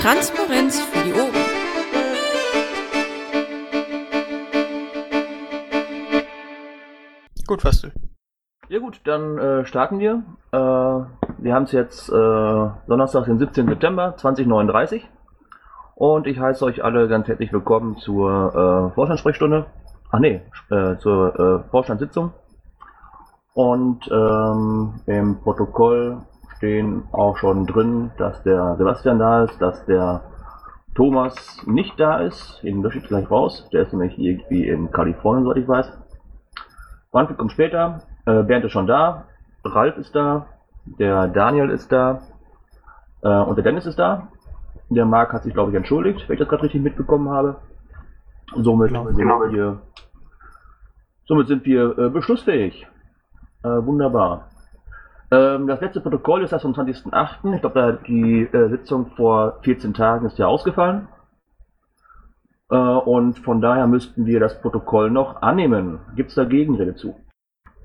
[0.00, 1.34] Transparenz für die Ohren.
[7.48, 7.92] Gut, Fastel.
[8.68, 10.22] Ja gut, dann äh, starten wir.
[10.52, 13.66] Äh, wir haben es jetzt äh, Donnerstag, den 17.
[13.66, 15.08] September 2039.
[15.96, 19.66] Und ich heiße euch alle ganz herzlich willkommen zur äh, Vorstandssprechstunde.
[20.12, 22.32] Ach nee, äh, zur äh, Vorstandssitzung.
[23.52, 26.22] Und ähm, im Protokoll
[26.58, 30.22] stehen auch schon drin, dass der Sebastian da ist, dass der
[30.94, 32.60] Thomas nicht da ist.
[32.62, 33.68] Den lösche ich gleich raus.
[33.72, 35.90] Der ist nämlich irgendwie in Kalifornien, soweit ich weiß.
[37.12, 38.02] Brandwick kommt später.
[38.26, 39.24] Äh, Bernd ist schon da.
[39.64, 40.46] Ralf ist da.
[40.98, 42.22] Der Daniel ist da.
[43.22, 44.28] Äh, und der Dennis ist da.
[44.90, 47.56] Der Marc hat sich, glaube ich, entschuldigt, wenn ich das gerade richtig mitbekommen habe.
[48.56, 49.04] Somit, Genau.
[49.12, 49.78] sind, wir,
[51.26, 52.86] somit sind wir äh, beschlussfähig.
[53.62, 54.48] Äh, wunderbar.
[55.30, 57.54] Ähm, das letzte Protokoll ist das vom 20.08.
[57.54, 61.08] Ich glaube, da die äh, Sitzung vor 14 Tagen ist ja ausgefallen.
[62.70, 66.00] Äh, und von daher müssten wir das Protokoll noch annehmen.
[66.16, 67.14] Gibt es da Gegenrede zu?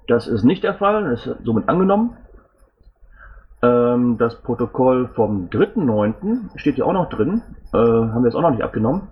[0.08, 2.18] Das ist nicht der Fall, das ist somit angenommen.
[3.62, 6.58] Ähm, das Protokoll vom 3.9.
[6.58, 7.42] steht ja auch noch drin.
[7.74, 9.08] Äh, haben wir es auch noch nicht abgenommen.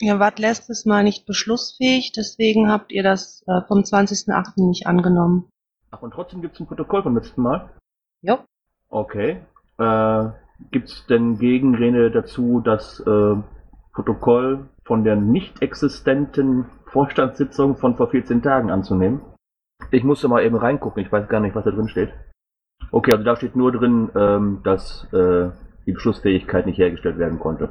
[0.00, 4.66] Ihr wart letztes Mal nicht beschlussfähig, deswegen habt ihr das äh, vom 20.08.
[4.66, 5.48] nicht angenommen.
[5.92, 7.68] Ach, und trotzdem gibt es ein Protokoll vom letzten Mal.
[8.22, 8.38] Jo.
[8.88, 9.42] Okay.
[9.78, 10.24] Äh,
[10.70, 13.36] gibt es denn Gegenrede dazu, das äh,
[13.92, 19.20] Protokoll von der nicht existenten Vorstandssitzung von vor 14 Tagen anzunehmen?
[19.90, 22.12] Ich musste mal eben reingucken, ich weiß gar nicht, was da drin steht.
[22.90, 25.50] Okay, also da steht nur drin, ähm, dass äh,
[25.86, 27.68] die Beschlussfähigkeit nicht hergestellt werden konnte.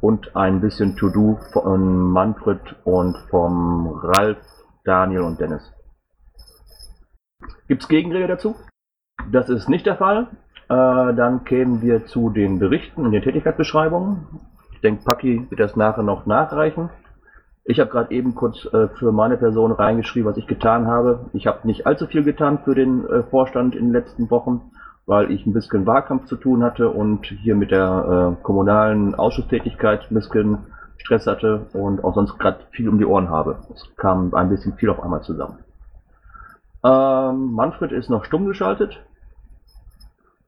[0.00, 4.38] Und ein bisschen To-Do von Manfred und vom Ralf,
[4.84, 5.72] Daniel und Dennis.
[7.68, 8.56] Gibt's Gegenrede dazu?
[9.30, 10.28] Das ist nicht der Fall.
[10.68, 14.26] Äh, dann kämen wir zu den Berichten und den Tätigkeitsbeschreibungen.
[14.72, 16.90] Ich denke, Paki wird das nachher noch nachreichen.
[17.64, 21.30] Ich habe gerade eben kurz äh, für meine Person reingeschrieben, was ich getan habe.
[21.32, 24.70] Ich habe nicht allzu viel getan für den äh, Vorstand in den letzten Wochen,
[25.06, 30.10] weil ich ein bisschen Wahlkampf zu tun hatte und hier mit der äh, kommunalen Ausschusstätigkeit
[30.10, 30.58] ein bisschen
[30.98, 33.58] Stress hatte und auch sonst gerade viel um die Ohren habe.
[33.74, 35.58] Es kam ein bisschen viel auf einmal zusammen.
[36.84, 39.00] Ähm, Manfred ist noch stumm geschaltet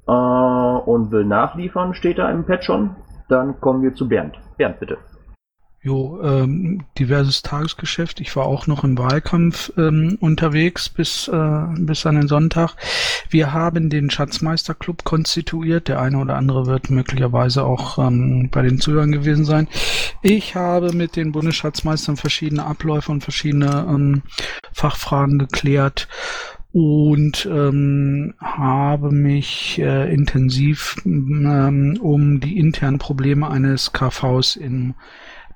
[0.07, 2.95] äh, und will nachliefern, steht da im Pad schon.
[3.29, 4.39] Dann kommen wir zu Bernd.
[4.57, 4.99] Bernd, bitte.
[5.83, 8.21] Jo, ähm, diverses Tagesgeschäft.
[8.21, 12.75] Ich war auch noch im Wahlkampf ähm, unterwegs bis, äh, bis an den Sonntag.
[13.31, 15.87] Wir haben den Schatzmeisterclub konstituiert.
[15.87, 19.69] Der eine oder andere wird möglicherweise auch ähm, bei den Zuhörern gewesen sein.
[20.23, 24.23] Ich habe mit den Bundesschatzmeistern verschiedene Abläufe und verschiedene ähm,
[24.73, 26.09] Fachfragen geklärt
[26.73, 34.95] und ähm, habe mich äh, intensiv ähm, um die internen Probleme eines KVs in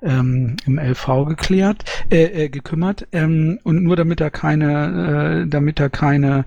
[0.01, 5.79] ähm, im LV geklärt, äh, äh, gekümmert ähm, und nur damit da keine, äh, damit
[5.79, 6.45] da keine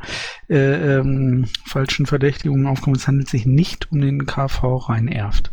[0.48, 5.52] äh, ähm, falschen Verdächtigungen aufkommen, es handelt sich nicht um den KV Rhein-Erft.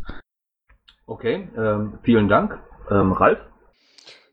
[1.06, 2.58] Okay, ähm, vielen Dank.
[2.90, 3.40] Ähm, Ralf?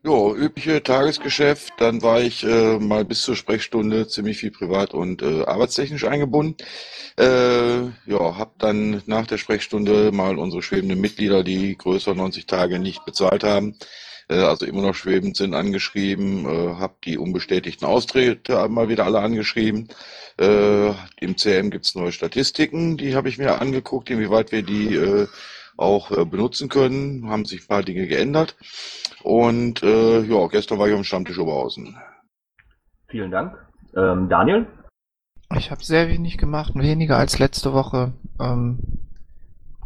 [0.01, 1.73] Ja, übliche Tagesgeschäft.
[1.77, 6.55] Dann war ich äh, mal bis zur Sprechstunde ziemlich viel privat und äh, arbeitstechnisch eingebunden.
[7.17, 12.79] Äh, ja, habe dann nach der Sprechstunde mal unsere schwebenden Mitglieder, die größer 90 Tage
[12.79, 13.77] nicht bezahlt haben,
[14.29, 16.45] äh, also immer noch schwebend sind, angeschrieben.
[16.45, 19.89] Äh, habe die unbestätigten Austritte mal wieder alle angeschrieben.
[20.39, 25.27] Äh, Im CM gibt's neue Statistiken, die habe ich mir angeguckt, inwieweit wir die äh,
[25.75, 27.29] auch äh, benutzen können.
[27.29, 28.55] Haben sich ein paar Dinge geändert.
[29.23, 31.97] Und äh, ja, gestern war ich am Stammtisch Oberhausen.
[33.07, 33.55] Vielen Dank.
[33.95, 34.67] Ähm, Daniel?
[35.55, 38.13] Ich habe sehr wenig gemacht, weniger als letzte Woche.
[38.39, 38.79] Ähm,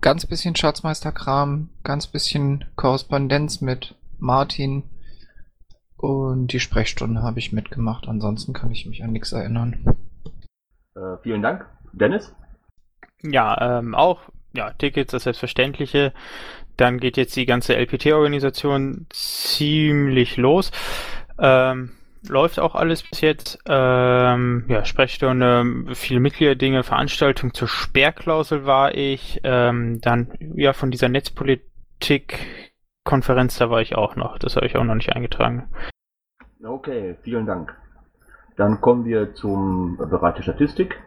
[0.01, 4.83] ganz bisschen Schatzmeisterkram, ganz bisschen Korrespondenz mit Martin
[5.97, 8.09] und die Sprechstunde habe ich mitgemacht.
[8.09, 9.97] Ansonsten kann ich mich an nichts erinnern.
[10.95, 11.65] Äh, vielen Dank.
[11.93, 12.35] Dennis?
[13.21, 14.19] Ja, ähm, auch,
[14.53, 16.11] ja, Tickets, das Selbstverständliche.
[16.77, 20.71] Dann geht jetzt die ganze LPT-Organisation ziemlich los.
[21.39, 21.91] Ähm,
[22.27, 23.59] läuft auch alles bis jetzt.
[23.67, 29.39] Ähm, ja, Sprechstunde, viele Mitgliederdinge, Veranstaltung zur Sperrklausel war ich.
[29.43, 34.39] Ähm, dann, ja, von dieser Netzpolitik-Konferenz, da war ich auch noch.
[34.39, 35.69] Das habe ich auch noch nicht eingetragen.
[36.63, 37.75] Okay, vielen Dank.
[38.55, 41.01] Dann kommen wir zum Bereich der Statistik.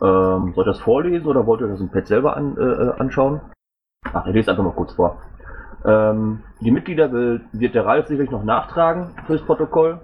[0.00, 3.40] Ähm, soll ich das vorlesen oder wollt ihr das im Pad selber an, äh, anschauen?
[4.12, 5.18] Ach, ich lese einfach mal kurz vor.
[5.84, 10.00] Ähm, die Mitglieder will, wird der Ralf sicherlich noch nachtragen fürs Protokoll.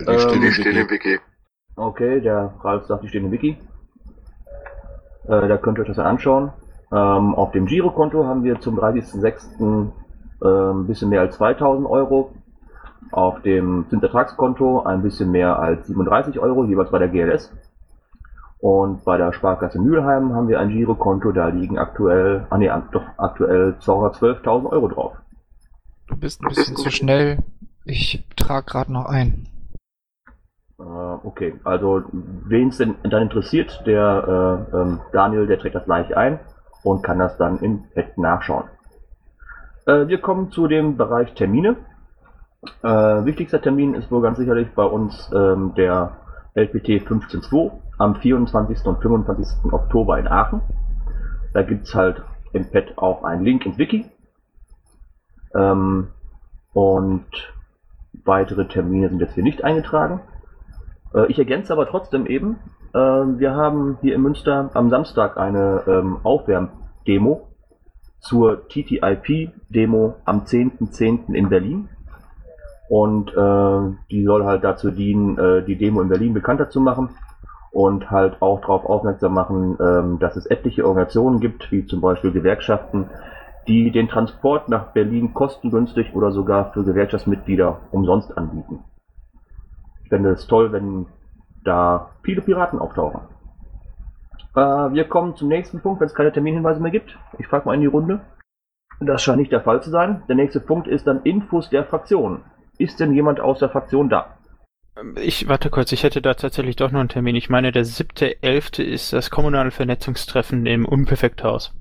[0.00, 0.90] Die Ähm, stehen die im stehen Wiki.
[0.90, 1.20] Wiki.
[1.76, 3.58] Okay, der Ralf sagt, die stehen im Wiki.
[5.28, 6.52] Äh, da könnt ihr euch das dann anschauen.
[6.92, 9.90] Ähm, auf dem Girokonto haben wir zum 30.06.
[10.42, 12.32] Äh, ein bisschen mehr als 2000 Euro.
[13.12, 17.52] Auf dem Zinsertragskonto ein bisschen mehr als 37 Euro, jeweils bei der GLS.
[18.66, 23.04] Und bei der Sparkasse Mülheim haben wir ein Girokonto, da liegen aktuell, ah nee, doch
[23.16, 25.12] aktuell 12.000 Euro drauf.
[26.08, 27.44] Du bist ein bisschen zu schnell.
[27.84, 29.46] Ich trage gerade noch ein.
[30.80, 35.84] Äh, okay, also wen es denn dann interessiert, der äh, ähm, Daniel, der trägt das
[35.84, 36.40] gleich ein
[36.82, 38.64] und kann das dann im Pad nachschauen.
[39.86, 41.76] Äh, wir kommen zu dem Bereich Termine.
[42.82, 46.16] Äh, wichtigster Termin ist wohl ganz sicherlich bei uns ähm, der
[46.56, 48.84] LPT 15.2 am 24.
[48.86, 49.72] und 25.
[49.72, 50.60] Oktober in Aachen.
[51.52, 52.22] Da gibt es halt
[52.52, 54.06] im Pad auch einen Link ins Wiki.
[55.54, 56.08] Ähm,
[56.72, 57.26] und
[58.24, 60.20] weitere Termine sind jetzt hier nicht eingetragen.
[61.14, 62.58] Äh, ich ergänze aber trotzdem eben,
[62.92, 67.48] äh, wir haben hier in Münster am Samstag eine ähm, Aufwärmdemo
[68.20, 70.90] zur TTIP-Demo am 10.10.
[70.90, 71.34] .10.
[71.34, 71.88] in Berlin.
[72.88, 77.10] Und äh, die soll halt dazu dienen, äh, die Demo in Berlin bekannter zu machen
[77.76, 82.32] und halt auch darauf aufmerksam machen, ähm, dass es etliche Organisationen gibt, wie zum Beispiel
[82.32, 83.10] Gewerkschaften,
[83.68, 88.82] die den Transport nach Berlin kostengünstig oder sogar für Gewerkschaftsmitglieder umsonst anbieten.
[90.02, 91.04] Ich fände es toll, wenn
[91.64, 93.20] da viele Piraten auftauchen.
[94.54, 97.18] Äh, wir kommen zum nächsten Punkt, wenn es keine Terminhinweise mehr gibt.
[97.38, 98.20] Ich frage mal in die Runde.
[99.00, 100.22] Das scheint nicht der Fall zu sein.
[100.30, 102.40] Der nächste Punkt ist dann Infos der Fraktion.
[102.78, 104.35] Ist denn jemand aus der Fraktion da?
[105.16, 107.36] Ich warte kurz, ich hätte da tatsächlich doch noch einen Termin.
[107.36, 111.74] Ich meine, der siebte, elfte ist das kommunale Vernetzungstreffen im Unperfekthaus.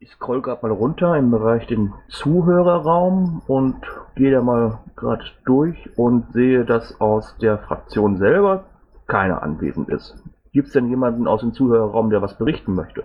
[0.00, 3.76] Ich scroll gerade mal runter im Bereich den Zuhörerraum und
[4.16, 8.64] gehe da mal gerade durch und sehe, dass aus der Fraktion selber
[9.06, 10.16] keiner anwesend ist.
[10.52, 13.04] Gibt es denn jemanden aus dem Zuhörerraum, der was berichten möchte?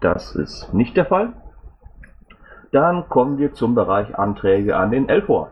[0.00, 1.34] Das ist nicht der Fall.
[2.72, 5.50] Dann kommen wir zum Bereich Anträge an den LVOR.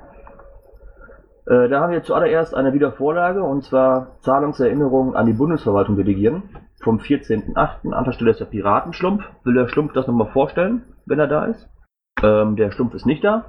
[1.46, 6.42] Äh, da haben wir zuallererst eine Wiedervorlage und zwar Zahlungserinnerungen an die Bundesverwaltung delegieren
[6.82, 7.92] vom 14.08.
[7.92, 9.24] An der Stelle ist der Piratenschlumpf.
[9.44, 11.68] Will der Schlumpf das nochmal vorstellen, wenn er da ist?
[12.22, 13.46] Ähm, der Schlumpf ist nicht da.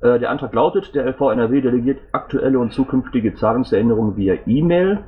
[0.00, 5.04] Äh, der Antrag lautet, der LV NRW delegiert aktuelle und zukünftige Zahlungserinnerungen via E-Mail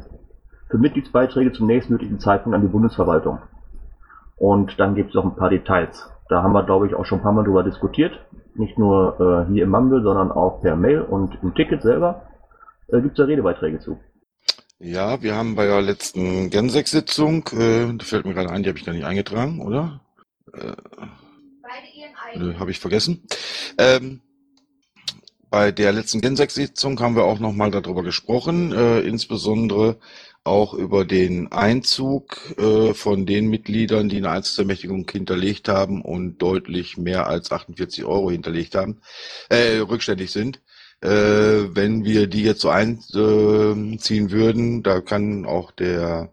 [0.70, 3.38] für Mitgliedsbeiträge zum nächstmöglichen Zeitpunkt an die Bundesverwaltung.
[4.36, 6.10] Und dann gibt es noch ein paar Details.
[6.28, 8.20] Da haben wir, glaube ich, auch schon ein paar Mal drüber diskutiert.
[8.58, 12.28] Nicht nur äh, hier im Mumble, sondern auch per Mail und im Ticket selber
[12.88, 13.98] äh, gibt es da Redebeiträge zu.
[14.80, 18.78] Ja, wir haben bei der letzten Gensex-Sitzung, äh, da fällt mir gerade ein, die habe
[18.78, 20.00] ich gar nicht eingetragen, oder?
[20.52, 20.72] Äh,
[22.58, 23.26] habe ich vergessen.
[23.78, 24.20] Ähm,
[25.50, 29.98] bei der letzten Gensex-Sitzung haben wir auch nochmal darüber gesprochen, äh, insbesondere
[30.44, 36.96] auch über den Einzug äh, von den Mitgliedern, die eine Einzelsermächtigung hinterlegt haben und deutlich
[36.96, 39.00] mehr als 48 Euro hinterlegt haben,
[39.48, 40.60] äh, rückständig sind.
[41.00, 46.32] Äh, wenn wir die jetzt so einziehen würden, da kann auch der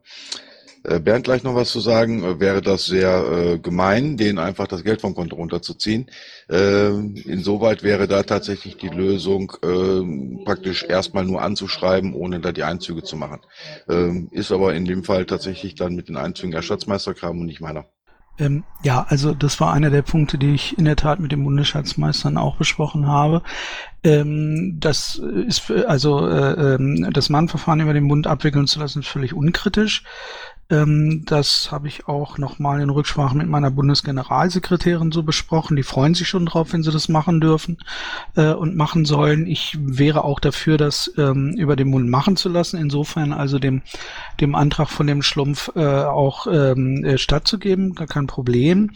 [1.00, 4.84] Bernd gleich noch was zu sagen, äh, wäre das sehr äh, gemein, denen einfach das
[4.84, 6.08] Geld vom Konto runterzuziehen.
[6.50, 12.64] Äh, insoweit wäre da tatsächlich die Lösung, äh, praktisch erstmal nur anzuschreiben, ohne da die
[12.64, 13.42] Einzüge zu machen.
[13.90, 17.62] Äh, ist aber in dem Fall tatsächlich dann mit den Einzügen der Schatzmeisterkram und nicht
[17.62, 17.86] meiner.
[18.38, 21.44] Ähm, ja, also das war einer der Punkte, die ich in der Tat mit den
[21.44, 23.42] Bundesschatzmeistern auch besprochen habe.
[24.04, 29.34] Ähm, das ist also äh, äh, das Mahnverfahren über den Bund abwickeln zu lassen, völlig
[29.34, 30.04] unkritisch.
[30.70, 35.76] Ähm, das habe ich auch nochmal in Rücksprache mit meiner Bundesgeneralsekretärin so besprochen.
[35.76, 37.78] Die freuen sich schon drauf, wenn sie das machen dürfen
[38.36, 39.46] äh, und machen sollen.
[39.46, 42.78] Ich wäre auch dafür, das ähm, über den Bund machen zu lassen.
[42.78, 43.84] Insofern also dem,
[44.42, 48.92] dem Antrag von dem Schlumpf äh, auch ähm, äh, stattzugeben, gar kein Problem.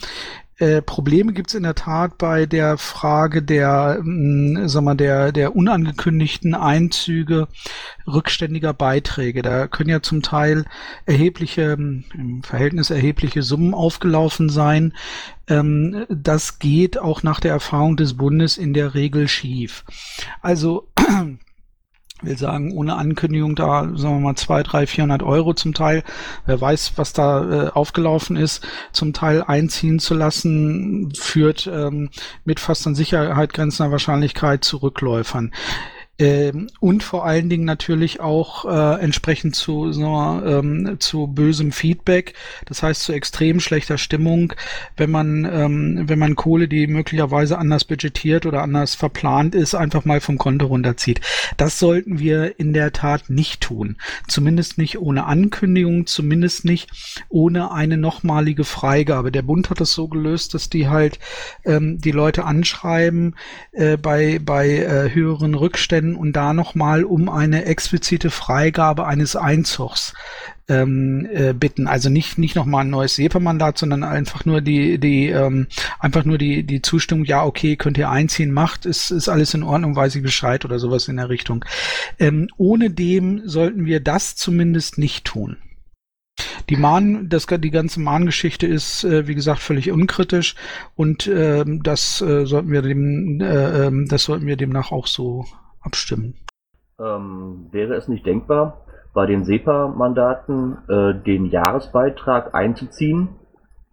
[0.60, 5.32] Äh, Probleme gibt es in der Tat bei der Frage der, mh, sag mal, der,
[5.32, 7.48] der unangekündigten Einzüge
[8.06, 9.42] rückständiger Beiträge.
[9.42, 10.66] Da können ja zum Teil
[11.06, 11.78] erhebliche,
[12.14, 14.94] im Verhältnis erhebliche Summen aufgelaufen sein.
[15.48, 19.86] Ähm, das geht auch nach der Erfahrung des Bundes in der Regel schief.
[20.42, 20.90] Also
[22.22, 26.04] will sagen, ohne Ankündigung da, sagen wir mal, zwei, drei, vierhundert Euro zum Teil,
[26.46, 32.10] wer weiß, was da äh, aufgelaufen ist, zum Teil einziehen zu lassen, führt ähm,
[32.46, 35.52] mit fast an Sicherheit grenzender Wahrscheinlichkeit zu Rückläufern.
[36.20, 41.72] Ähm, und vor allen Dingen natürlich auch äh, entsprechend zu, sagen wir, ähm, zu bösem
[41.72, 42.34] Feedback,
[42.66, 44.54] das heißt zu extrem schlechter Stimmung,
[44.98, 50.04] wenn man, ähm, wenn man Kohle, die möglicherweise anders budgetiert oder anders verplant ist, einfach
[50.04, 51.22] mal vom Konto runterzieht.
[51.56, 53.96] Das sollten wir in der Tat nicht tun.
[54.28, 56.90] Zumindest nicht ohne Ankündigung, zumindest nicht
[57.30, 59.32] ohne eine nochmalige Freigabe.
[59.32, 61.18] Der Bund hat es so gelöst, dass die halt
[61.64, 63.36] ähm, die Leute anschreiben
[63.72, 70.14] äh, bei, bei äh, höheren Rückständen und da nochmal um eine explizite Freigabe eines Einzugs
[70.68, 71.88] ähm, äh, bitten.
[71.88, 75.68] Also nicht nicht nochmal ein neues SEPA-Mandat, sondern einfach nur die die ähm,
[76.00, 77.26] einfach nur die die Zustimmung.
[77.26, 80.80] Ja, okay, könnt ihr einziehen, macht, ist ist alles in Ordnung, weiß ich Bescheid oder
[80.80, 81.66] sowas in der Richtung.
[82.20, 85.58] Ähm, ohne dem sollten wir das zumindest nicht tun.
[86.70, 90.56] Die Mahn, das, die ganze Mahngeschichte ist, äh, wie gesagt, völlig unkritisch
[90.96, 95.46] und äh, das äh, sollten wir dem, äh, ähm, das sollten wir demnach auch so
[95.82, 96.36] abstimmen.
[97.00, 103.30] Ähm, wäre es nicht denkbar, bei den SEPA-Mandaten äh, den Jahresbeitrag einzuziehen,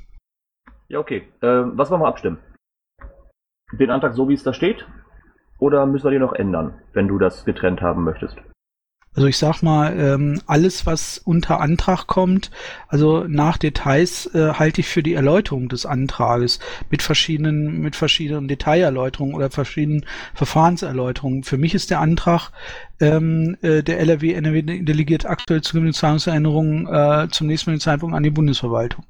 [0.88, 1.27] Ja, okay.
[1.41, 2.39] Äh, was wollen wir abstimmen?
[3.71, 4.88] Den Antrag so, wie es da steht?
[5.59, 8.38] Oder müssen wir den noch ändern, wenn du das getrennt haben möchtest?
[9.15, 12.51] Also ich sag mal, ähm, alles, was unter Antrag kommt,
[12.89, 18.50] also nach Details, äh, halte ich für die Erläuterung des Antrages mit verschiedenen, mit verschiedenen
[18.50, 21.43] Detailerläuterungen oder verschiedenen Verfahrenserläuterungen.
[21.43, 22.51] Für mich ist der Antrag
[23.00, 28.29] ähm, äh, der LRW NRW delegiert aktuell zu Zahlungserinnerungen äh, zum nächsten Zeitpunkt an die
[28.29, 29.05] Bundesverwaltung.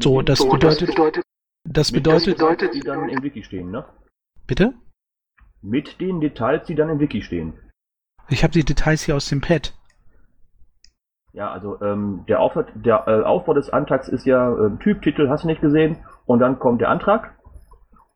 [0.00, 1.24] So, das so, bedeutet, das bedeutet,
[1.64, 3.86] das bedeutet, das bedeutet, die dann im Wiki stehen, ne?
[4.46, 4.74] Bitte?
[5.62, 7.54] Mit den Details, die dann im Wiki stehen.
[8.28, 9.74] Ich habe die Details hier aus dem Pad.
[11.32, 15.28] Ja, also ähm, der, Aufbau, der äh, Aufbau des Antrags ist ja äh, Typ, Titel,
[15.28, 15.98] hast du nicht gesehen.
[16.26, 17.34] Und dann kommt der Antrag.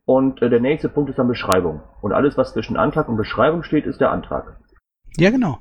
[0.04, 1.82] Und äh, der nächste Punkt ist dann Beschreibung.
[2.00, 4.58] Und alles, was zwischen Antrag und Beschreibung steht, ist der Antrag.
[5.16, 5.58] Ja, genau.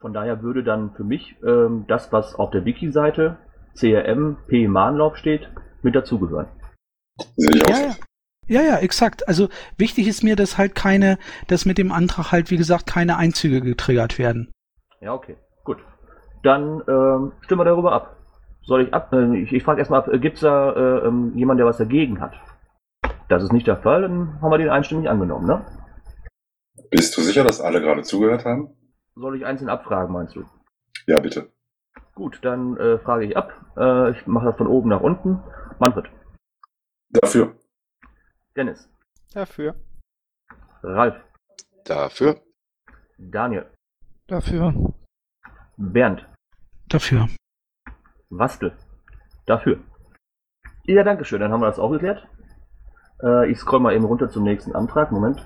[0.00, 3.38] Von daher würde dann für mich ähm, das, was auf der Wiki-Seite
[3.74, 5.48] CRM P Mahnlauf steht,
[5.82, 6.48] mit dazugehören.
[7.36, 7.94] Sehe ich ja, ja.
[8.46, 9.26] Ja, ja, exakt.
[9.28, 9.48] Also
[9.78, 13.60] wichtig ist mir, dass halt keine, dass mit dem Antrag halt, wie gesagt, keine Einzüge
[13.60, 14.52] getriggert werden.
[15.00, 15.36] Ja, okay.
[15.64, 15.78] Gut.
[16.42, 18.16] Dann ähm, stimmen wir darüber ab.
[18.62, 19.12] Soll ich ab?
[19.12, 21.78] Äh, ich, ich frage erstmal ab, äh, gibt es da äh, ähm, jemanden, der was
[21.78, 22.34] dagegen hat?
[23.28, 25.64] Das ist nicht der Fall, dann haben wir den einstimmig angenommen, ne?
[26.90, 28.68] Bist du sicher, dass alle gerade zugehört haben?
[29.16, 30.44] Soll ich einzeln abfragen, meinst du?
[31.06, 31.50] Ja, bitte.
[32.14, 33.52] Gut, dann äh, frage ich ab.
[33.76, 35.40] Äh, ich mache das von oben nach unten.
[35.78, 36.06] Manfred.
[37.10, 37.54] Dafür.
[38.56, 38.88] Dennis.
[39.32, 39.74] Dafür.
[40.82, 41.16] Ralf.
[41.84, 42.40] Dafür.
[43.18, 43.66] Daniel.
[44.28, 44.94] Dafür.
[45.76, 46.26] Bernd.
[46.88, 47.28] Dafür.
[48.30, 48.72] Wastel.
[49.46, 49.80] Dafür.
[50.84, 51.40] Ja, danke schön.
[51.40, 52.26] Dann haben wir das auch geklärt.
[53.22, 55.10] Äh, ich scroll mal eben runter zum nächsten Antrag.
[55.10, 55.44] Moment.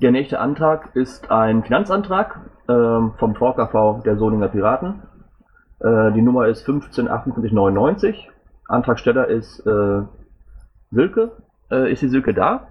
[0.00, 2.72] Der nächste Antrag ist ein Finanzantrag äh,
[3.18, 5.02] vom VKV der Solinger Piraten.
[5.80, 8.30] Äh, die Nummer ist 155899.
[8.68, 10.02] Antragsteller ist äh,
[10.90, 11.32] Silke.
[11.70, 12.68] Äh, ist die Silke da?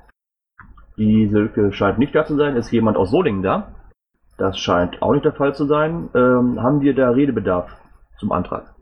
[0.98, 2.56] Die Silke scheint nicht da zu sein.
[2.56, 3.74] Ist jemand aus Solingen da?
[4.38, 6.10] Das scheint auch nicht der Fall zu sein.
[6.14, 7.70] Ähm, haben wir da Redebedarf
[8.20, 8.74] zum Antrag?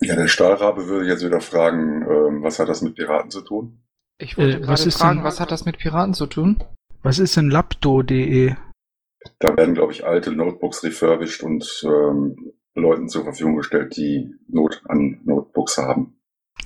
[0.00, 3.82] Ja, der Stahlrabe würde jetzt wieder fragen, ähm, was hat das mit Piraten zu tun?
[4.18, 6.62] Ich wollte Äh, was ist fragen, denn- was hat das mit Piraten zu tun?
[7.02, 8.54] Was ist denn Lapdo.de?
[9.38, 14.82] Da werden, glaube ich, alte Notebooks refurbished und ähm, Leuten zur Verfügung gestellt, die Not
[14.88, 16.18] an Notebooks haben.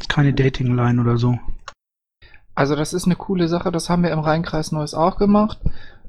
[0.08, 1.38] Keine Datingline oder so.
[2.60, 5.58] Also das ist eine coole Sache, das haben wir im Rheinkreis Neues auch gemacht.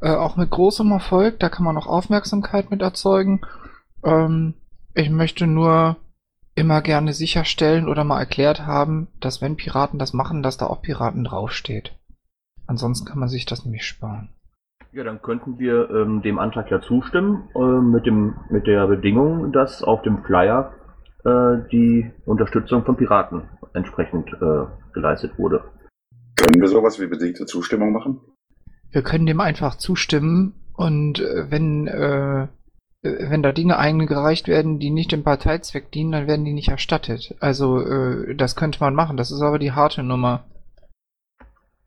[0.02, 3.40] Äh, auch mit großem Erfolg, da kann man auch Aufmerksamkeit mit erzeugen.
[4.04, 4.56] Ähm,
[4.94, 5.96] ich möchte nur
[6.54, 10.82] immer gerne sicherstellen oder mal erklärt haben, dass wenn Piraten das machen, dass da auch
[10.82, 11.98] Piraten draufsteht.
[12.68, 14.28] Ansonsten kann man sich das nämlich sparen.
[14.92, 19.54] Ja, dann könnten wir ähm, dem Antrag ja zustimmen, äh, mit, dem, mit der Bedingung,
[19.54, 20.74] dass auf dem Flyer
[21.24, 23.44] äh, die Unterstützung von Piraten
[23.74, 25.64] entsprechend äh, geleistet wurde.
[26.42, 28.20] Können wir sowas wie bedingte Zustimmung machen?
[28.92, 32.48] Wir können dem einfach zustimmen und äh, wenn, äh,
[33.04, 37.36] wenn da Dinge eingereicht werden, die nicht dem Parteizweck dienen, dann werden die nicht erstattet.
[37.40, 40.46] Also äh, das könnte man machen, das ist aber die harte Nummer.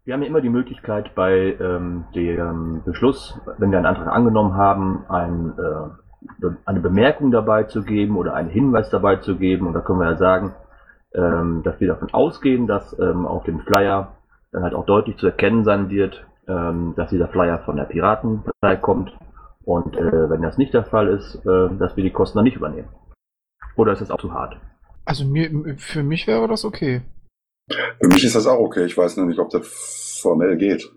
[0.04, 4.54] Wir haben ja immer die Möglichkeit bei ähm, dem Beschluss, wenn wir einen Antrag angenommen
[4.54, 9.66] haben, ein, äh, eine Bemerkung dabei zu geben oder einen Hinweis dabei zu geben.
[9.66, 10.54] Und da können wir ja sagen,
[11.12, 14.12] ähm, dass wir davon ausgehen, dass ähm, auf dem Flyer
[14.54, 18.76] dann halt auch deutlich zu erkennen sein wird, ähm, dass dieser Flyer von der Piratenpartei
[18.76, 19.12] kommt.
[19.64, 22.56] Und äh, wenn das nicht der Fall ist, äh, dass wir die Kosten dann nicht
[22.56, 22.88] übernehmen.
[23.76, 24.56] Oder ist das auch zu hart?
[25.04, 27.02] Also mir, für mich wäre das okay.
[27.68, 28.84] Für mich ist das auch okay.
[28.84, 30.90] Ich weiß nur nicht, ob das formell geht.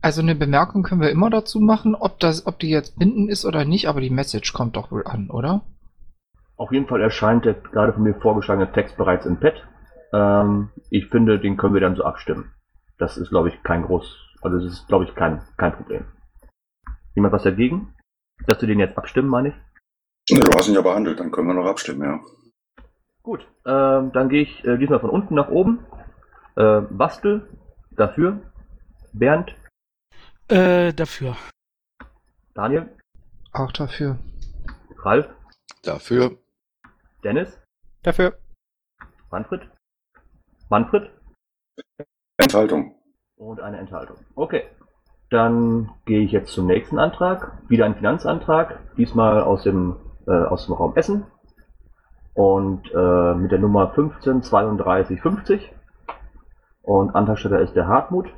[0.00, 3.44] Also eine Bemerkung können wir immer dazu machen, ob das, ob die jetzt binden ist
[3.44, 5.62] oder nicht, aber die Message kommt doch wohl an, oder?
[6.56, 9.54] Auf jeden Fall erscheint der gerade von mir vorgeschlagene Text bereits im Pad.
[10.12, 12.52] Ähm, ich finde, den können wir dann so abstimmen.
[12.98, 16.04] Das ist, glaube ich, kein groß, also das ist, glaube ich, kein, kein Problem.
[17.14, 17.94] Jemand was dagegen?
[18.46, 19.54] Dass wir den jetzt abstimmen, meine ich?
[20.30, 22.20] Nee, du hast ihn ja behandelt, dann können wir noch abstimmen, ja.
[23.22, 25.84] Gut, ähm, dann gehe ich äh, diesmal von unten nach oben.
[26.56, 27.48] Äh, Bastel,
[27.92, 28.40] dafür.
[29.12, 29.54] Bernd,
[30.48, 31.36] Äh, dafür.
[32.54, 32.88] Daniel,
[33.52, 34.18] Auch dafür.
[34.98, 35.28] Ralf,
[35.82, 36.36] Dafür.
[37.24, 37.58] Dennis,
[38.02, 38.38] Dafür.
[39.30, 39.62] Manfred,
[40.68, 41.10] Manfred
[42.38, 42.94] Enthaltung.
[43.36, 44.16] und eine Enthaltung.
[44.34, 44.62] Okay,
[45.30, 47.58] dann gehe ich jetzt zum nächsten Antrag.
[47.68, 51.24] Wieder ein Finanzantrag, diesmal aus dem, äh, aus dem Raum Essen.
[52.34, 55.72] Und äh, mit der Nummer 153250.
[56.82, 58.28] Und Antragsteller ist der Hartmut.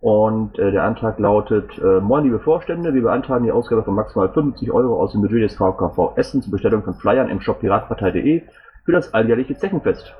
[0.00, 4.28] Und äh, der Antrag lautet, äh, Moin liebe Vorstände, wir beantragen die Ausgabe von maximal
[4.28, 8.42] 50 Euro aus dem Budget des VKV Essen zur Bestellung von Flyern im Shop piratpartei.de
[8.84, 10.14] für das alljährliche Zechenfest.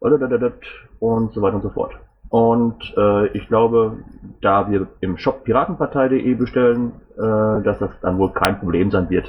[0.00, 1.92] Und so weiter und so fort.
[2.30, 3.98] Und äh, ich glaube,
[4.40, 9.26] da wir im Shop piratenpartei.de bestellen, äh, dass das dann wohl kein Problem sein wird,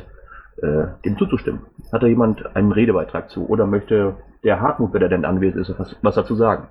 [0.62, 1.66] äh, dem zuzustimmen.
[1.92, 3.48] Hat da jemand einen Redebeitrag zu?
[3.48, 6.68] Oder möchte der Hartmut, wenn er denn anwesend ist, was, was dazu sagen?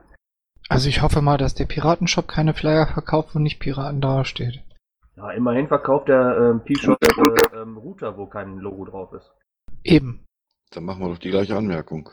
[0.69, 4.63] Also ich hoffe mal, dass der Piratenshop keine Flyer verkauft, wo nicht Piraten dasteht.
[5.17, 9.33] Ja, immerhin verkauft der ähm, T-Shirt äh, ähm, Router, wo kein Logo drauf ist.
[9.83, 10.25] Eben.
[10.71, 12.11] Dann machen wir doch die gleiche Anmerkung.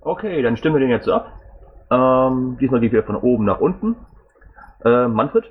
[0.00, 1.40] Okay, dann stimmen wir den jetzt ab.
[1.90, 3.96] Ähm, diesmal geht wir von oben nach unten.
[4.84, 5.44] Äh, Manfred?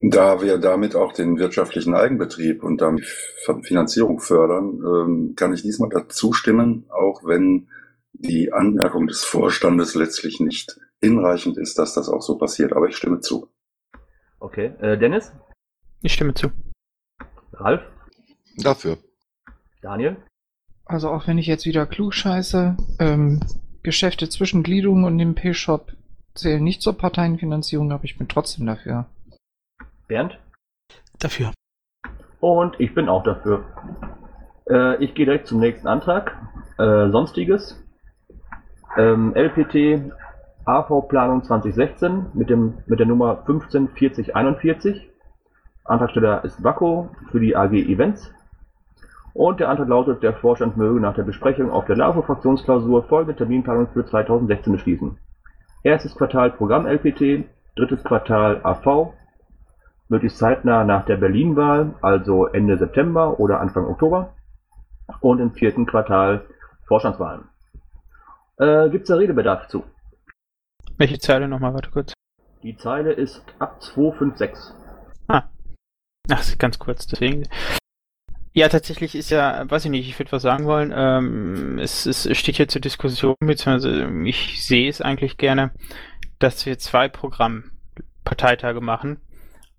[0.00, 3.04] Da wir damit auch den wirtschaftlichen Eigenbetrieb und damit
[3.62, 7.68] Finanzierung fördern, ähm, kann ich diesmal dazu stimmen, auch wenn
[8.12, 12.72] die Anmerkung des Vorstandes letztlich nicht hinreichend ist, dass das auch so passiert.
[12.72, 13.48] Aber ich stimme zu.
[14.38, 14.72] Okay.
[14.80, 15.32] Äh, Dennis?
[16.00, 16.50] Ich stimme zu.
[17.52, 17.82] Ralf?
[18.56, 18.96] Dafür.
[19.82, 20.16] Daniel?
[20.86, 23.40] Also auch wenn ich jetzt wieder klug scheiße, ähm,
[23.82, 25.92] Geschäfte zwischen Gliederung und dem P-Shop
[26.34, 29.06] zählen nicht zur Parteienfinanzierung, aber ich bin trotzdem dafür.
[30.06, 30.38] Bernd?
[31.18, 31.52] Dafür.
[32.40, 33.64] Und ich bin auch dafür.
[34.68, 36.36] Äh, ich gehe direkt zum nächsten Antrag.
[36.78, 37.82] Äh, Sonstiges.
[38.96, 40.12] Ähm, LPT
[40.64, 45.10] AV Planung 2016 mit, dem, mit der Nummer 154041.
[45.84, 48.32] Antragsteller ist Waco für die AG Events.
[49.32, 53.88] Und der Antrag lautet, der Vorstand möge nach der Besprechung auf der LAVO-Fraktionsklausur folgende Terminplanung
[53.88, 55.18] für 2016 beschließen.
[55.82, 57.44] Erstes Quartal Programm LPT,
[57.76, 59.14] drittes Quartal AV,
[60.08, 64.34] möglichst zeitnah nach der Berlin-Wahl, also Ende September oder Anfang Oktober.
[65.20, 66.44] Und im vierten Quartal
[66.86, 67.44] Vorstandswahlen.
[68.58, 69.84] Äh, Gibt es da Redebedarf zu?
[70.98, 71.72] Welche Zeile nochmal?
[71.72, 72.12] Warte kurz.
[72.62, 74.74] Die Zeile ist ab 256.
[75.28, 75.44] Ah.
[76.30, 77.48] Ach, ganz kurz, deswegen.
[78.52, 80.92] Ja, tatsächlich ist ja, weiß ich nicht, ich würde was sagen wollen.
[80.94, 85.70] Ähm, es, es steht hier zur Diskussion, beziehungsweise ich sehe es eigentlich gerne,
[86.40, 89.20] dass wir zwei Programmparteitage machen.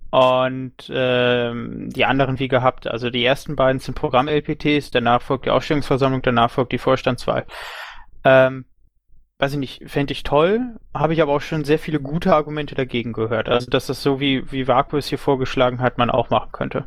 [0.10, 2.86] Und ähm, die anderen wie gehabt.
[2.86, 7.46] Also die ersten beiden sind Programm-LPTs, danach folgt die Ausstellungsversammlung, danach folgt die Vorstandswahl.
[8.26, 8.66] Ähm,
[9.40, 12.76] weiß ich nicht, fände ich toll, habe ich aber auch schon sehr viele gute Argumente
[12.76, 13.48] dagegen gehört.
[13.48, 16.86] Also dass das so wie, wie Vaku es hier vorgeschlagen hat, man auch machen könnte.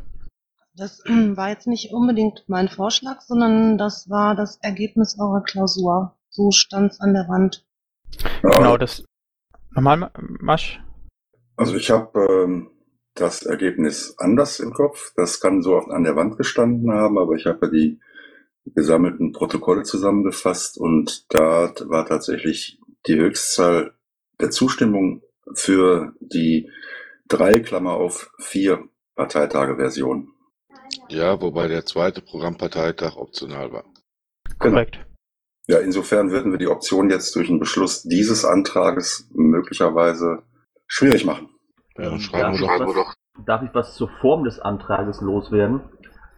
[0.77, 6.15] Das war jetzt nicht unbedingt mein Vorschlag, sondern das war das Ergebnis eurer Klausur.
[6.29, 7.65] So stand's an der Wand.
[8.41, 9.03] Genau, das.
[9.71, 10.81] Nochmal, Masch?
[11.57, 12.69] Also ich habe ähm,
[13.13, 15.13] das Ergebnis anders im Kopf.
[15.15, 17.99] Das kann so oft an der Wand gestanden haben, aber ich habe ja die
[18.73, 23.93] gesammelten Protokolle zusammengefasst und da war tatsächlich die Höchstzahl
[24.39, 25.21] der Zustimmung
[25.53, 26.69] für die
[27.27, 30.34] drei Klammer auf vier Parteitage-Version.
[31.09, 33.83] Ja, wobei der zweite Programmparteitag optional war.
[34.59, 34.99] Korrekt.
[35.67, 40.43] Ja, insofern würden wir die Option jetzt durch einen Beschluss dieses Antrages möglicherweise
[40.87, 41.49] schwierig machen.
[41.97, 45.21] Ja, dann schreiben wir darf doch, ich was- Darf ich was zur Form des Antrages
[45.21, 45.81] loswerden?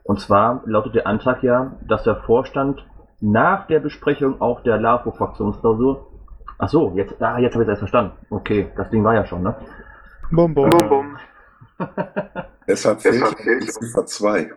[0.04, 2.86] Und zwar lautet der Antrag ja, dass der Vorstand
[3.20, 6.08] nach der Besprechung auch der LAFO-Fraktionsklausur.
[6.60, 8.14] Ach so, jetzt, ah, jetzt habe ich es erst verstanden.
[8.30, 9.56] Okay, das Ding war ja schon, ne?
[10.32, 10.70] Bum, bum.
[12.68, 13.24] Deshalb fehlt
[13.62, 14.52] die Ziffer 2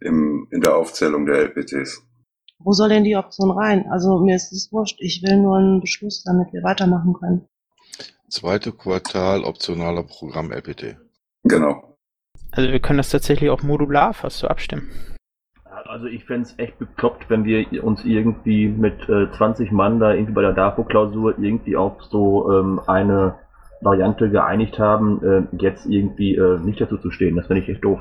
[0.00, 2.02] im, in der Aufzählung der LPTs.
[2.58, 3.86] Wo soll denn die Option rein?
[3.90, 4.98] Also mir ist es wurscht.
[5.00, 7.48] Ich will nur einen Beschluss, damit wir weitermachen können.
[8.28, 10.96] zweite Quartal optionaler Programm LPT.
[11.44, 11.96] Genau.
[12.52, 14.90] Also wir können das tatsächlich auch modular fast so abstimmen.
[15.64, 20.12] Also ich fände es echt bekloppt, wenn wir uns irgendwie mit äh, 20 Mann da
[20.12, 23.38] irgendwie bei der DAFO-Klausur irgendwie auf so ähm, eine
[23.80, 27.36] Variante geeinigt haben, äh, jetzt irgendwie äh, nicht dazu zu stehen.
[27.36, 28.00] Das finde ich echt doof.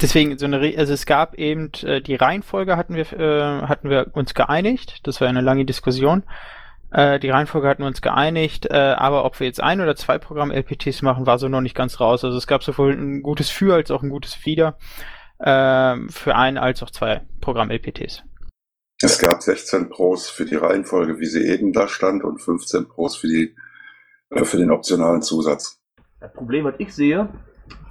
[0.00, 4.08] Deswegen so eine, also es gab eben äh, die Reihenfolge hatten wir äh, hatten wir
[4.12, 5.00] uns geeinigt.
[5.06, 6.22] Das war eine lange Diskussion.
[6.92, 10.18] Äh, die Reihenfolge hatten wir uns geeinigt, äh, aber ob wir jetzt ein oder zwei
[10.18, 12.24] Programm LPTs machen, war so noch nicht ganz raus.
[12.24, 14.76] Also es gab sowohl ein gutes Für als auch ein gutes Wider
[15.38, 18.22] äh, für ein als auch zwei Programm LPTs.
[19.02, 23.16] Es gab 16 Pros für die Reihenfolge, wie sie eben da stand, und 15 Pros
[23.16, 23.54] für, die,
[24.34, 25.80] für den optionalen Zusatz.
[26.20, 27.28] Das Problem, was ich sehe,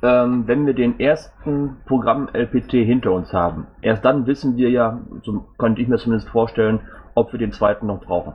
[0.02, 5.02] ähm, wenn wir den ersten Programm LPT hinter uns haben, erst dann wissen wir ja,
[5.24, 6.82] so könnte ich mir zumindest vorstellen,
[7.14, 8.34] ob wir den zweiten noch brauchen.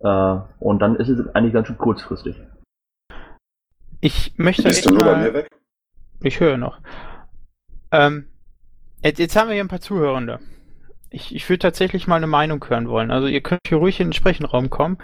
[0.00, 2.36] Äh, und dann ist es eigentlich ganz schön kurzfristig.
[4.00, 5.50] Ich möchte Bist du nur bei mal, mir weg?
[6.22, 6.78] Ich höre noch.
[7.90, 8.28] Ähm,
[9.02, 10.40] jetzt, jetzt haben wir hier ein paar Zuhörende.
[11.10, 13.10] Ich, ich würde tatsächlich mal eine Meinung hören wollen.
[13.10, 14.98] Also ihr könnt hier ruhig in den Sprechenraum kommen.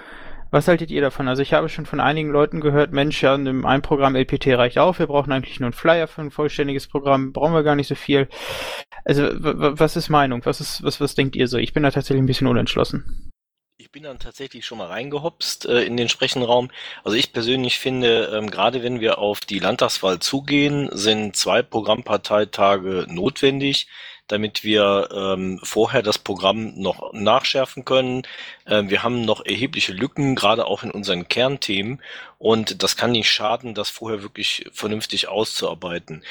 [0.54, 1.26] Was haltet ihr davon?
[1.26, 4.78] Also ich habe schon von einigen Leuten gehört, Mensch, ja, in ein Programm LPT reicht
[4.78, 5.00] auch.
[5.00, 7.32] Wir brauchen eigentlich nur einen Flyer für ein vollständiges Programm.
[7.32, 8.28] Brauchen wir gar nicht so viel.
[9.04, 10.46] Also was ist Meinung?
[10.46, 11.58] Was ist was was denkt ihr so?
[11.58, 13.32] Ich bin da tatsächlich ein bisschen unentschlossen.
[13.78, 16.70] Ich bin dann tatsächlich schon mal reingehopst äh, in den Sprechenraum.
[17.02, 23.06] Also ich persönlich finde, ähm, gerade wenn wir auf die Landtagswahl zugehen, sind zwei Programmparteitage
[23.08, 23.88] notwendig,
[24.28, 28.22] damit wir ähm, vorher das Programm noch nachschärfen können.
[28.66, 32.00] Ähm, wir haben noch erhebliche Lücken, gerade auch in unseren Kernthemen.
[32.38, 36.22] Und das kann nicht schaden, das vorher wirklich vernünftig auszuarbeiten.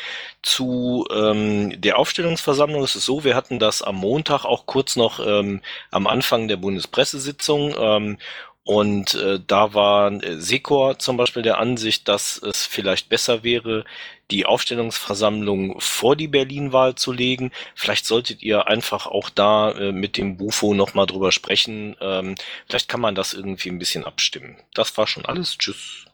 [0.41, 5.19] Zu ähm, der Aufstellungsversammlung ist es so, wir hatten das am Montag auch kurz noch
[5.25, 7.75] ähm, am Anfang der Bundespressesitzung.
[7.77, 8.17] Ähm,
[8.65, 13.83] und äh, da war äh, Sekor zum Beispiel der Ansicht, dass es vielleicht besser wäre,
[14.31, 17.51] die Aufstellungsversammlung vor die Berlin-Wahl zu legen.
[17.75, 21.97] Vielleicht solltet ihr einfach auch da äh, mit dem Bufo nochmal drüber sprechen.
[21.99, 22.35] Ähm,
[22.67, 24.57] vielleicht kann man das irgendwie ein bisschen abstimmen.
[24.73, 25.57] Das war schon alles.
[25.57, 26.05] Tschüss.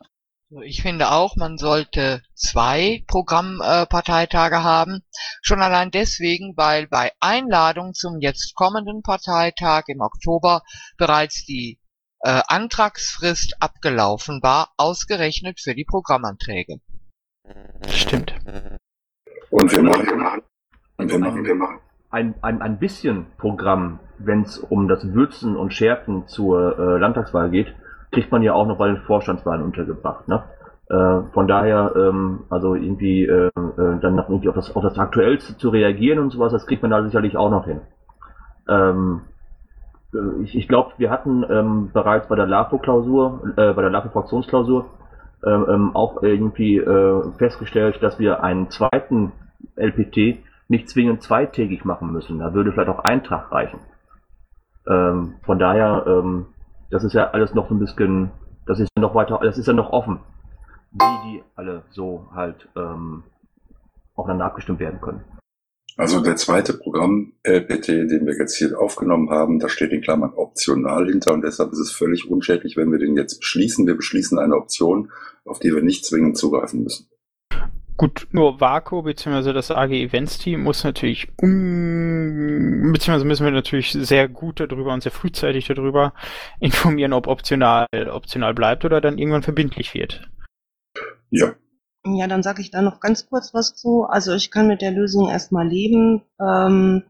[0.64, 5.04] Ich finde auch, man sollte zwei Programmparteitage haben.
[5.44, 10.64] Schon allein deswegen, weil bei Einladung zum jetzt kommenden Parteitag im Oktober
[10.98, 11.89] bereits die äh,
[12.22, 16.80] Antragsfrist abgelaufen war, ausgerechnet für die Programmanträge.
[17.88, 18.34] Stimmt.
[19.50, 20.42] Und wir machen,
[20.98, 21.80] und wir machen, wir machen.
[22.12, 27.50] Ein, ein, ein bisschen Programm, wenn es um das Würzen und Schärfen zur äh, Landtagswahl
[27.52, 27.74] geht,
[28.12, 30.28] kriegt man ja auch noch bei den Vorstandswahlen untergebracht.
[30.28, 30.44] Ne?
[30.90, 35.56] Äh, von daher, ähm, also irgendwie äh, äh, dann irgendwie auf das, auf das Aktuellste
[35.58, 37.82] zu reagieren und sowas, das kriegt man da sicherlich auch noch hin.
[38.68, 39.39] Ähm, äh,
[40.44, 44.86] ich ich glaube, wir hatten ähm, bereits bei der LAFO-Klausur, äh, bei der LAFO-Fraktionsklausur
[45.46, 49.32] ähm, ähm, auch irgendwie äh, festgestellt, dass wir einen zweiten
[49.76, 52.40] LPT nicht zwingend zweitägig machen müssen.
[52.40, 53.80] Da würde vielleicht auch ein Tag reichen.
[54.88, 56.48] Ähm, von daher, ähm,
[56.90, 58.32] das ist ja alles noch so ein bisschen,
[58.66, 60.20] das ist ja noch weiter, das ist ja noch offen,
[60.92, 63.24] wie die alle so halt ähm,
[64.16, 65.24] aufeinander abgestimmt werden können.
[65.98, 71.08] Also der zweite Programm-LPT, den wir jetzt hier aufgenommen haben, da steht in Klammern optional
[71.08, 73.86] hinter und deshalb ist es völlig unschädlich, wenn wir den jetzt beschließen.
[73.86, 75.12] Wir beschließen eine Option,
[75.46, 77.08] auf die wir nicht zwingend zugreifen müssen.
[78.00, 79.52] Gut, nur Vaco bzw.
[79.52, 85.04] das AG Events Team muss natürlich um, beziehungsweise müssen wir natürlich sehr gut darüber und
[85.04, 86.14] sehr frühzeitig darüber
[86.62, 90.30] informieren, ob optional optional bleibt oder dann irgendwann verbindlich wird.
[91.30, 91.56] Ja.
[92.16, 94.04] Ja, dann sage ich da noch ganz kurz was zu.
[94.04, 96.22] Also ich kann mit der Lösung erstmal leben.
[96.40, 97.04] Ähm,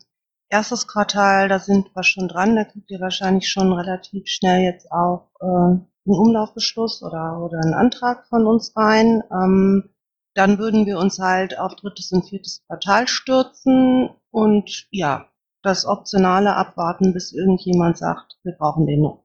[0.50, 2.56] erstes Quartal, da sind wir schon dran.
[2.56, 7.74] Da kriegt ihr wahrscheinlich schon relativ schnell jetzt auch äh, einen Umlaufbeschluss oder, oder einen
[7.74, 9.24] Antrag von uns rein.
[9.32, 9.90] Ähm,
[10.34, 15.28] dann würden wir uns halt auf drittes und viertes Quartal stürzen und ja,
[15.62, 19.24] das Optionale abwarten, bis irgendjemand sagt, wir brauchen den noch.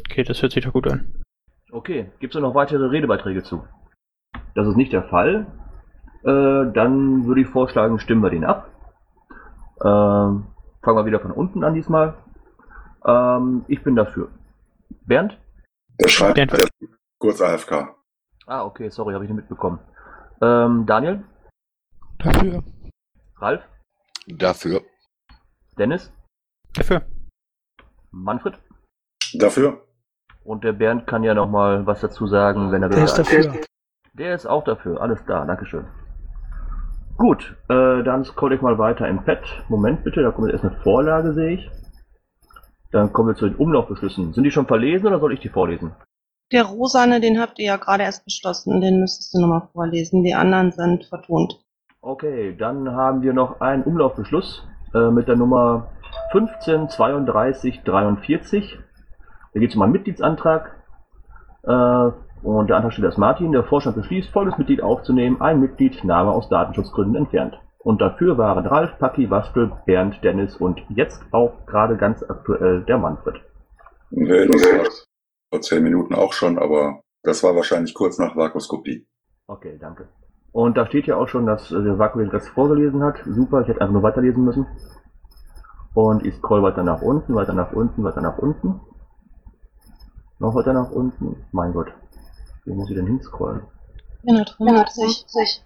[0.00, 1.22] Okay, das hört sich doch gut an.
[1.72, 3.64] Okay, gibt es noch weitere Redebeiträge zu?
[4.56, 5.46] Das ist nicht der Fall.
[6.24, 8.70] Äh, dann würde ich vorschlagen, stimmen wir den ab.
[9.84, 10.46] Ähm,
[10.82, 12.14] fangen wir wieder von unten an diesmal.
[13.04, 14.30] Ähm, ich bin dafür.
[15.04, 15.38] Bernd?
[16.00, 16.52] Der schreibt Bernd.
[16.52, 16.68] der,
[17.18, 17.94] kurz AFK.
[18.46, 19.78] Ah, okay, sorry, habe ich nicht mitbekommen.
[20.40, 21.22] Ähm, Daniel?
[22.18, 22.64] Dafür.
[23.36, 23.62] Ralf?
[24.26, 24.80] Dafür.
[25.76, 26.10] Dennis?
[26.72, 27.02] Dafür.
[28.10, 28.58] Manfred?
[29.34, 29.82] Dafür?
[30.44, 33.26] Und der Bernd kann ja noch mal was dazu sagen, wenn er Der ist bereit
[33.26, 33.60] dafür.
[34.18, 35.00] Der ist auch dafür.
[35.00, 35.84] Alles klar, Dankeschön.
[37.18, 39.40] Gut, äh, dann scroll ich mal weiter im Pad.
[39.68, 41.70] Moment bitte, da kommt jetzt erst eine Vorlage, sehe ich.
[42.92, 44.32] Dann kommen wir zu den Umlaufbeschlüssen.
[44.32, 45.92] Sind die schon verlesen oder soll ich die vorlesen?
[46.52, 50.22] Der Rosane, den habt ihr ja gerade erst beschlossen, den müsstest du nochmal vorlesen.
[50.22, 51.58] Die anderen sind vertont.
[52.00, 55.88] Okay, dann haben wir noch einen Umlaufbeschluss äh, mit der Nummer
[56.32, 58.78] 153243.
[59.52, 60.76] Da geht es um einen Mitgliedsantrag.
[61.64, 62.10] Äh,
[62.42, 63.52] und der Antrag steht als Martin.
[63.52, 65.40] Der Vorstand beschließt, folgendes Mitglied aufzunehmen.
[65.40, 67.58] Ein Mitglied, Name aus Datenschutzgründen entfernt.
[67.78, 72.98] Und dafür waren Ralf, Paki, Bastel, Bernd, Dennis und jetzt auch gerade ganz aktuell der
[72.98, 73.36] Manfred.
[74.10, 74.84] Nee, das war
[75.50, 79.06] vor zehn Minuten auch schon, aber das war wahrscheinlich kurz nach Vakuoskopie.
[79.46, 80.08] Okay, danke.
[80.52, 83.22] Und da steht ja auch schon, dass äh, der Vaku den Rest vorgelesen hat.
[83.26, 84.66] Super, ich hätte einfach nur weiterlesen müssen.
[85.94, 88.80] Und ich scroll weiter nach unten, weiter nach unten, weiter nach unten.
[90.38, 91.44] Noch weiter nach unten.
[91.52, 91.92] Mein Gott.
[92.66, 93.62] Wo muss ich denn hinscrollen?
[94.22, 95.64] 450.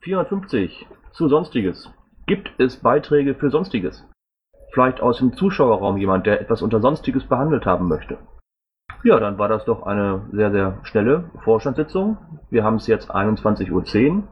[0.00, 0.86] 450.
[1.12, 1.90] Zu Sonstiges.
[2.26, 4.06] Gibt es Beiträge für Sonstiges?
[4.72, 8.18] Vielleicht aus dem Zuschauerraum jemand, der etwas unter Sonstiges behandelt haben möchte.
[9.02, 12.18] Ja, dann war das doch eine sehr, sehr schnelle Vorstandssitzung.
[12.50, 14.22] Wir haben es jetzt 21.10 Uhr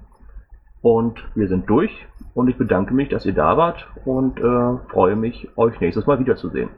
[0.82, 2.06] und wir sind durch.
[2.34, 6.20] Und ich bedanke mich, dass ihr da wart und äh, freue mich, euch nächstes Mal
[6.20, 6.70] wiederzusehen.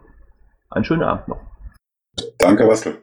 [0.71, 1.41] Einen schönen Abend noch.
[2.39, 3.03] Danke, Bastel.